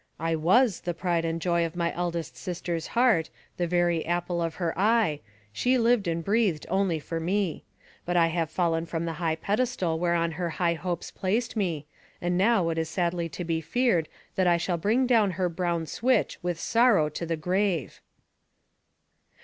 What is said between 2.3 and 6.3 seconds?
sister's heart, the very apple of her eye, she lived and